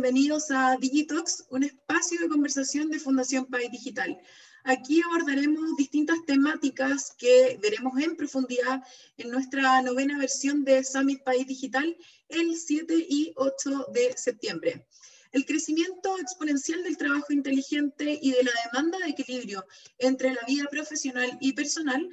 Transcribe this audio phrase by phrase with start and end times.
[0.00, 4.16] bienvenidos a Digitalks, un espacio de conversación de Fundación País Digital.
[4.62, 8.80] Aquí abordaremos distintas temáticas que veremos en profundidad
[9.16, 11.96] en nuestra novena versión de Summit País Digital
[12.28, 14.86] el 7 y 8 de septiembre.
[15.32, 19.66] El crecimiento exponencial del trabajo inteligente y de la demanda de equilibrio
[19.98, 22.08] entre la vida profesional y personal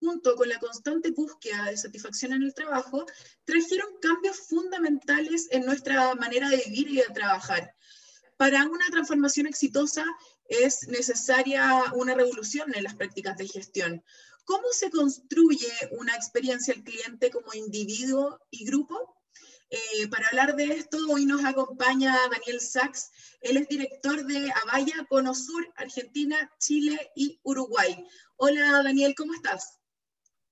[0.00, 3.04] junto con la constante búsqueda de satisfacción en el trabajo,
[3.44, 7.74] trajeron cambios fundamentales en nuestra manera de vivir y de trabajar.
[8.36, 10.04] Para una transformación exitosa
[10.48, 14.04] es necesaria una revolución en las prácticas de gestión.
[14.44, 19.16] ¿Cómo se construye una experiencia al cliente como individuo y grupo?
[19.70, 23.10] Eh, para hablar de esto, hoy nos acompaña Daniel Sachs.
[23.42, 28.06] Él es director de Avaya, Conosur, Argentina, Chile y Uruguay.
[28.36, 29.78] Hola Daniel, ¿cómo estás?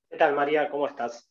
[0.08, 0.70] ¿Qué tal, María?
[0.70, 1.28] ¿Cómo estás?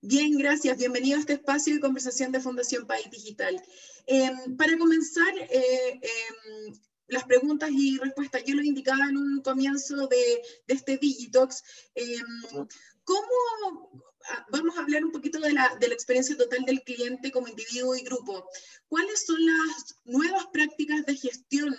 [0.00, 0.76] Bien, gracias.
[0.76, 3.62] Bienvenido a este espacio de conversación de Fundación País Digital.
[4.06, 6.74] Em, para comenzar, eh, em,
[7.06, 11.62] las preguntas y respuestas, yo lo indicaba en un comienzo de, este Digitox.
[11.94, 12.66] Em,
[13.04, 17.30] ¿Cómo ah, vamos a hablar un poquito de la, de la experiencia total del cliente
[17.30, 18.48] como individuo y grupo?
[18.88, 21.76] ¿Cuáles son las nuevas prácticas de gestión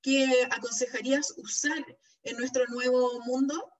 [0.00, 1.84] que aconsejarías usar
[2.22, 3.75] en nuestro nuevo mundo?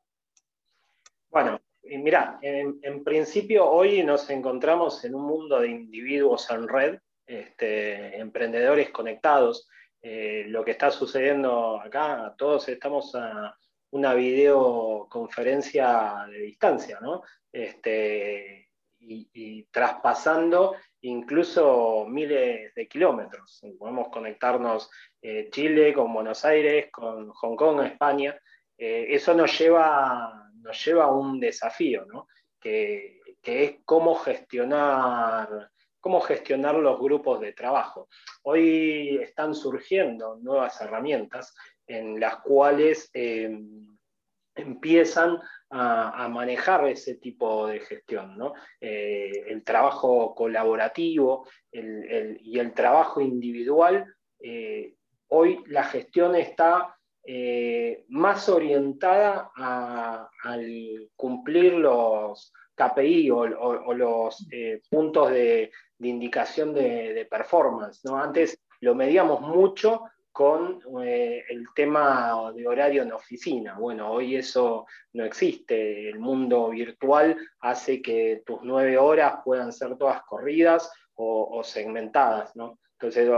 [2.06, 8.90] Mira, en, principio hoy nos encontramos en un mundo de individuos en red, este, emprendedores
[8.90, 9.68] conectados.
[10.00, 13.58] Eh, lo que está sucediendo acá, todos estamos a
[13.90, 17.24] una videoconferencia de distancia, ¿no?
[17.50, 18.68] Este,
[19.00, 23.60] y, traspasando incluso miles de kilómetros.
[23.76, 24.88] Podemos conectarnos
[25.20, 28.40] eh, Chile con Buenos Aires, con Hong Kong, España.
[28.78, 32.26] Eh, eso nos lleva nos lleva a un desafío, ¿no?
[32.60, 38.08] que, es cómo gestionar, cómo gestionar los grupos de trabajo.
[38.42, 41.54] Hoy están surgiendo nuevas herramientas
[41.86, 43.56] en las cuales eh,
[44.56, 45.38] empiezan
[45.70, 48.36] a, manejar ese tipo de gestión.
[48.36, 48.54] ¿no?
[48.80, 54.94] Eh, el trabajo colaborativo y el trabajo individual, eh,
[55.28, 56.95] hoy la gestión está
[57.28, 68.04] eh, más orientada al cumplir los KPI o, los eh, puntos de, indicación de, performance.
[68.04, 68.16] ¿no?
[68.16, 73.76] Antes lo medíamos mucho con eh, el tema de horario en oficina.
[73.76, 76.08] Bueno, hoy eso no existe.
[76.08, 82.54] El mundo virtual hace que tus nueve horas puedan ser todas corridas o, o segmentadas.
[82.54, 82.78] ¿no?
[83.00, 83.28] Entonces,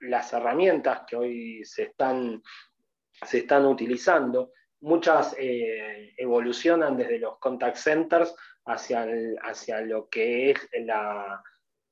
[0.00, 2.42] las herramientas que hoy se están
[3.26, 4.52] se están utilizando.
[4.80, 8.34] Muchas eh, evolucionan desde los contact centers
[8.64, 9.06] hacia,
[9.42, 11.42] hacia lo que es la,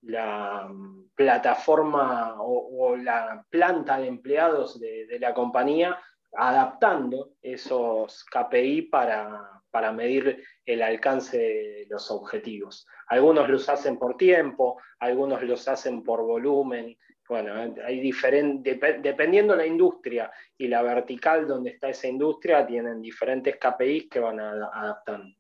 [0.03, 0.71] la
[1.15, 5.99] plataforma o, la planta de empleados de, la compañía,
[6.33, 12.87] adaptando esos KPI para, para, medir el alcance de los objetivos.
[13.09, 16.97] Algunos los hacen por tiempo, algunos los hacen por volumen,
[17.29, 23.57] bueno, hay diferentes, dependiendo la industria y la vertical donde está esa industria, tienen diferentes
[23.57, 25.35] KPIs que van adaptando.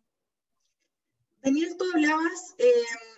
[1.47, 2.73] Daniel, tú hablabas eh,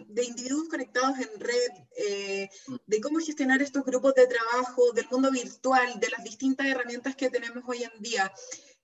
[0.06, 2.50] de individuos conectados en red, eh,
[2.86, 7.30] de cómo gestionar estos grupos de trabajo, del mundo virtual, de las distintas herramientas que
[7.30, 8.30] tenemos hoy en día.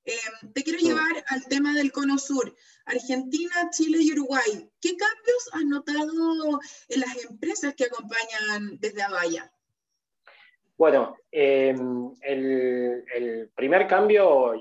[0.06, 0.16] Eh,
[0.54, 2.56] te quiero llevar al tema del Cono Sur,
[2.86, 4.70] Argentina, Chile y Uruguay.
[4.80, 9.53] ¿Qué cambios has notado en las empresas que acompañan desde Avaya?
[10.76, 14.54] Bueno, em, el, primer cambio,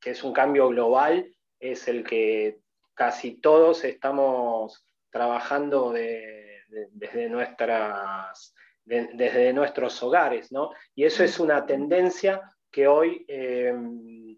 [0.00, 1.26] que es un cambio global,
[1.58, 2.58] es el que
[2.94, 10.70] casi todos estamos trabajando desde, nuestras, desde nuestros hogares, ¿no?
[10.94, 14.36] Y eso es una tendencia que hoy em,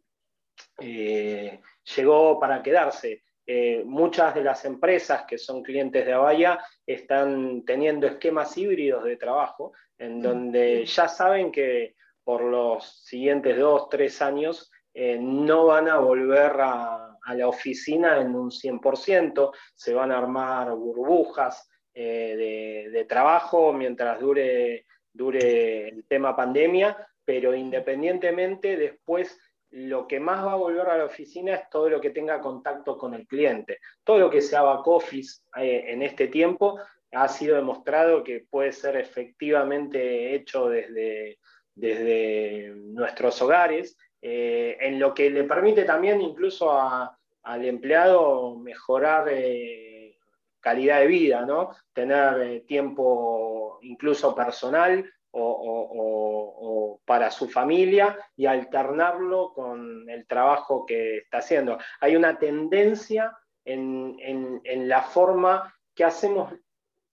[0.80, 1.60] eh,
[1.96, 3.24] llegó para quedarse.
[3.50, 9.16] Eh, muchas de las empresas que son clientes de Avaya están teniendo esquemas híbridos de
[9.16, 10.20] trabajo, en mm.
[10.22, 16.60] donde ya saben que por los siguientes dos, tres años eh, no van a volver
[16.60, 24.20] a, la oficina en un 100%, se van a armar burbujas eh, de, trabajo mientras
[24.20, 29.38] dure, dure el tema pandemia, pero independientemente después
[29.70, 32.96] lo que más va a volver a la oficina es todo lo que tenga contacto
[32.96, 33.78] con el cliente.
[34.02, 36.78] Todo lo que sea back office eh, en este tiempo
[37.12, 41.38] ha sido demostrado que puede ser efectivamente hecho desde,
[41.74, 50.18] desde nuestros hogares, eh, en lo que le permite también incluso al empleado mejorar eh,
[50.60, 51.70] calidad de vida, ¿no?
[51.92, 61.38] tener tiempo incluso personal o, para su familia y alternarlo con el trabajo que está
[61.38, 61.78] haciendo.
[62.00, 66.52] Hay una tendencia en, la forma que hacemos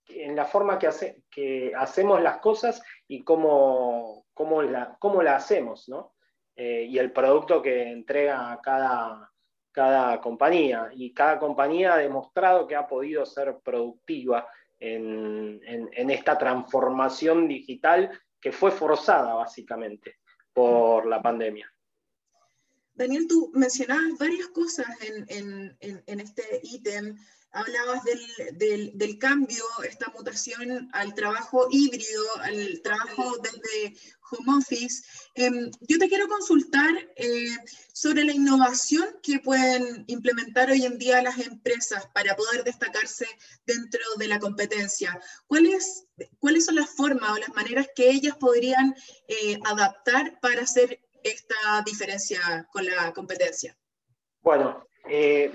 [0.07, 5.35] en la forma que, hace, que hacemos las cosas y cómo, cómo, la, cómo la
[5.35, 6.13] hacemos, ¿no?
[6.56, 9.31] Eh, y el producto que entrega cada,
[9.71, 10.89] cada compañía.
[10.94, 14.47] Y cada compañía ha demostrado que ha podido ser productiva
[14.94, 20.20] en, esta transformación digital que fue forzada básicamente
[20.54, 21.72] por la pandemia.
[22.94, 27.18] Daniel, tú mencionabas varias cosas en, en este ítem
[27.56, 33.98] hablabas del, del, cambio, esta mutación al trabajo híbrido, al trabajo desde
[34.30, 35.04] home office.
[35.36, 37.57] Em, yo te quiero consultar eh,
[37.94, 43.25] sobre la innovación que pueden implementar hoy en día las empresas para poder destacarse
[43.66, 45.18] dentro de la competencia.
[45.48, 46.06] ¿Cuáles,
[46.40, 48.94] cuáles son las formas o las maneras que ellas podrían
[49.30, 51.56] eh, adaptar para hacer esta
[51.86, 53.78] diferencia con la competencia?
[54.42, 55.51] Bueno, eh,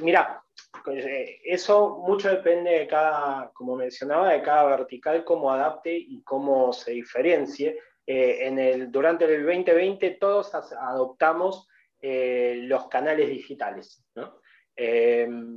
[0.91, 6.23] mira, eh, eso mucho depende de cada, como mencionaba, de cada vertical, cómo adapte y
[6.23, 7.79] cómo se diferencie.
[8.07, 11.69] Eh, durante el 2020 todos adoptamos
[12.01, 14.05] eh, los canales digitales.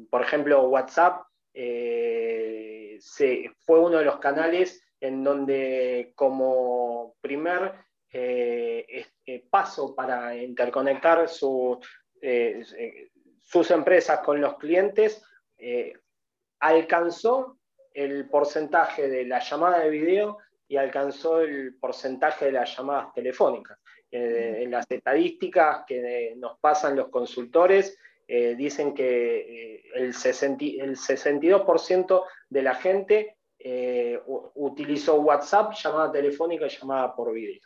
[0.10, 1.24] por ejemplo, WhatsApp
[3.66, 7.74] fue uno de los canales en donde como primer
[9.50, 11.80] paso para interconectar su,
[13.44, 15.22] sus empresas con los clientes,
[15.58, 15.94] eh,
[16.60, 17.58] alcanzó
[17.94, 20.38] el porcentaje de la llamada de video
[20.68, 23.78] y alcanzó el porcentaje de las llamadas telefónicas.
[24.10, 32.24] Eh, en las estadísticas que nos pasan los consultores, eh, dicen que el, el 62%
[32.50, 33.38] de la gente
[34.56, 37.62] utilizó WhatsApp, llamada telefónica y llamada por video.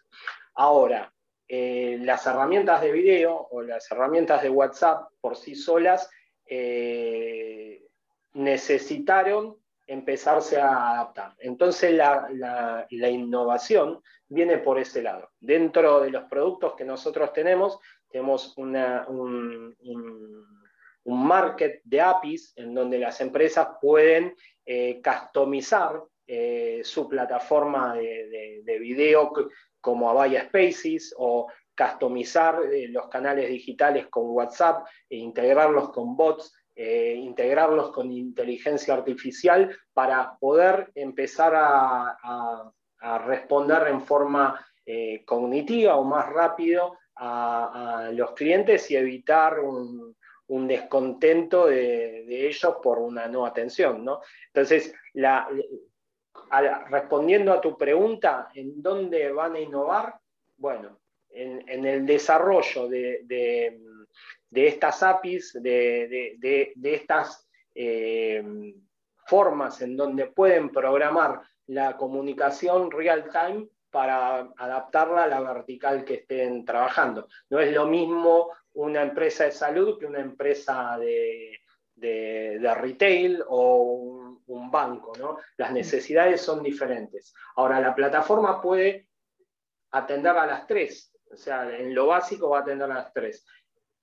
[0.53, 1.12] Ahora,
[1.49, 6.09] eh, las herramientas de video o las herramientas de WhatsApp por sí solas
[6.45, 7.85] eh,
[8.33, 9.55] necesitaron
[9.85, 11.35] empezarse a adaptar.
[11.39, 15.29] Entonces la, innovación viene por ese lado.
[15.39, 17.79] Dentro de los productos que nosotros tenemos,
[18.09, 19.75] tenemos un,
[21.05, 24.35] market de APIs en donde las empresas pueden
[24.65, 26.03] eh, customizar
[26.83, 29.31] su plataforma de, de video
[29.87, 36.53] como Avaya Spaces o customizar eh, los canales digitales con WhatsApp e integrarlos con bots,
[36.75, 42.69] eh, integrarlos con inteligencia artificial para poder empezar a,
[43.25, 51.67] responder en forma eh, cognitiva o más rápido a, los clientes y evitar un, descontento
[51.67, 54.03] de, ellos por una no atención.
[54.03, 54.19] ¿no?
[54.47, 55.47] Entonces, la,
[56.89, 60.15] respondiendo a tu pregunta, ¿en dónde van a innovar?
[60.57, 60.99] Bueno,
[61.29, 63.79] en, el desarrollo de,
[64.51, 68.43] estas APIs, de, estas eh,
[69.25, 76.15] formas en donde pueden programar la comunicación real time para adaptarla a la vertical que
[76.15, 77.27] estén trabajando.
[77.49, 81.59] No es lo mismo una empresa de salud que una empresa de,
[81.99, 85.37] retail o un un banco, ¿no?
[85.57, 87.33] Las necesidades son diferentes.
[87.56, 89.07] Ahora, la plataforma puede
[89.92, 93.45] atender a las tres, o sea, en lo básico va a atender a las tres.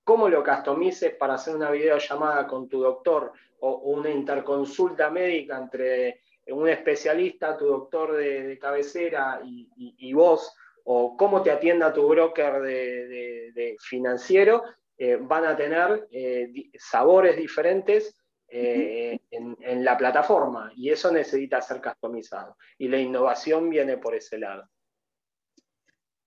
[0.03, 6.21] ¿Cómo lo customices para hacer una videollamada con tu doctor o una interconsulta médica entre
[6.49, 13.77] un especialista, tu doctor de, cabecera y, vos, o cómo te atienda tu broker de,
[13.81, 14.63] financiero,
[14.97, 18.17] eh, van a tener eh, sabores diferentes
[18.49, 22.57] eh, en, la plataforma y eso necesita ser customizado.
[22.79, 24.71] Y la innovación viene por ese lado.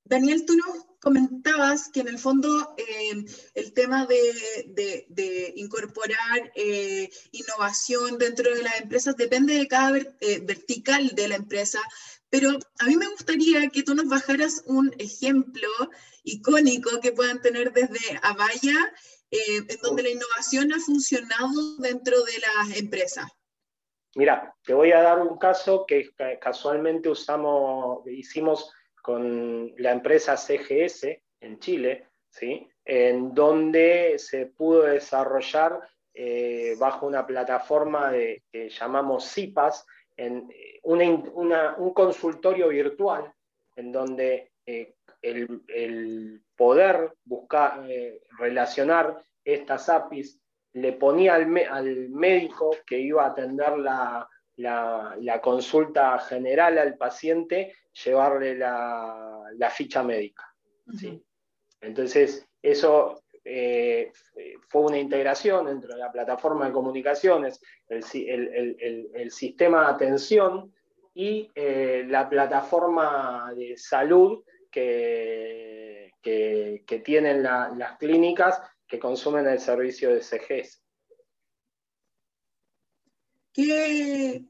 [0.03, 2.49] Daniel, tú nos comentabas que en el fondo
[3.53, 9.91] el tema de, incorporar eh, innovación dentro de las empresas depende de cada
[10.41, 11.79] vertical de la empresa,
[12.29, 15.67] pero a mí me gustaría que tú nos bajaras un ejemplo
[16.23, 18.93] icónico que puedan tener desde Avaya
[19.31, 23.25] eh, en donde la innovación ha funcionado dentro de las empresas?
[24.15, 26.09] Mira, te voy a dar un caso que
[26.41, 32.67] casualmente usamos, hicimos con la empresa CGS en Chile, ¿sí?
[32.83, 35.79] en donde se pudo desarrollar
[36.13, 39.85] eh, bajo una plataforma de, que llamamos CIPAS,
[40.17, 43.31] en eh, un consultorio virtual
[43.75, 44.51] en donde
[45.21, 50.39] el, poder buscar, eh, relacionar estas APIs
[50.73, 51.47] le ponía al,
[52.09, 60.43] médico que iba a atender la, la, consulta general al paciente, llevarle la, ficha médica.
[61.81, 64.11] Entonces, eso eh,
[64.67, 68.03] fue una integración entre la plataforma de comunicaciones, el,
[69.31, 70.73] sistema de atención
[71.13, 80.13] y eh, la plataforma de salud que, que, tienen las clínicas que consumen el servicio
[80.13, 80.81] de CGS.
[83.53, 84.43] Qué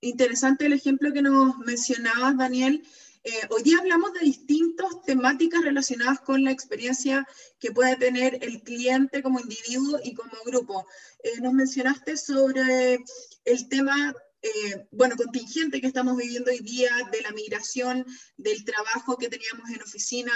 [0.00, 2.86] interesante el ejemplo que nos mencionabas, Daniel.
[3.28, 7.26] Eh, hoy día hablamos de distintas temáticas relacionadas con la experiencia
[7.58, 10.86] que puede tener el cliente como individuo y como grupo.
[11.24, 13.00] Eh, nos mencionaste sobre
[13.44, 18.06] el tema eh, bueno, contingente que estamos viviendo hoy día de la migración
[18.36, 20.30] del trabajo que teníamos en oficina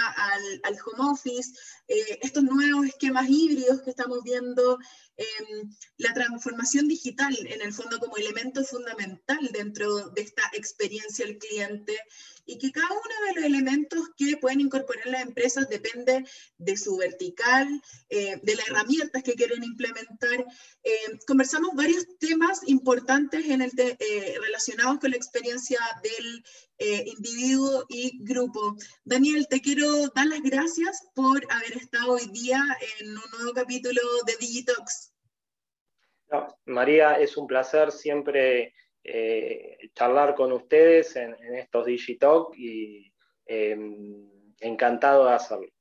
[0.63, 1.53] al, home office,
[1.87, 4.79] estos nuevos esquemas híbridos que estamos viendo,
[5.21, 11.37] em, la transformación digital en el fondo como elemento fundamental dentro de esta experiencia del
[11.37, 11.97] cliente
[12.45, 16.25] y que cada uno de los elementos que pueden incorporar las empresas depende
[16.57, 20.45] de su vertical, eh, de las herramientas que quieren implementar.
[20.83, 26.43] Eh, conversamos varios temas importantes en el eh, relacionados con la experiencia del
[27.05, 28.75] individuo y grupo.
[29.05, 32.65] Daniel, te quiero dar las gracias por haber estado hoy día
[32.99, 35.10] en un nuevo capítulo de Digitox.
[36.65, 38.73] María, es un placer siempre
[39.03, 43.11] eh, charlar con ustedes en, estos Digitalk y
[43.45, 45.71] em, encantado de hacerlo.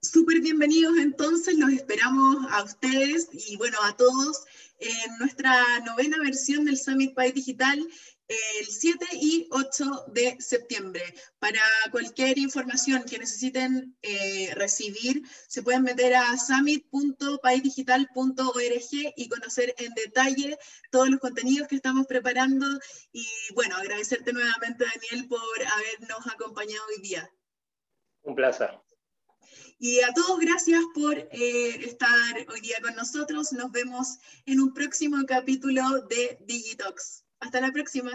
[0.00, 4.44] Súper bienvenidos entonces, los esperamos a ustedes y bueno, a todos
[4.82, 7.86] en nuestra novena versión del Summit Pay Digital
[8.60, 11.02] el 7 y 8 de septiembre.
[11.38, 19.92] Para cualquier información que necesiten eh, recibir, se pueden meter a summit.paisdigital.org y conocer en
[19.94, 20.58] detalle
[20.90, 22.66] todos los contenidos que estamos preparando.
[23.12, 27.30] Y bueno, agradecerte nuevamente, Daniel, por habernos acompañado hoy día.
[28.22, 28.70] Un placer.
[29.84, 33.52] Y a todos, gracias por eh, estar hoy día con nosotros.
[33.52, 37.24] Nos vemos en un próximo capítulo de Digitox.
[37.40, 38.12] Hasta la próxima.